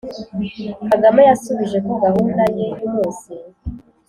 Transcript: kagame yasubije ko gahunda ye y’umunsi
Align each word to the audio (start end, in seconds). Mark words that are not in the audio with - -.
kagame 0.91 1.21
yasubije 1.29 1.77
ko 1.85 1.91
gahunda 2.03 2.43
ye 2.57 2.67
y’umunsi 2.81 3.29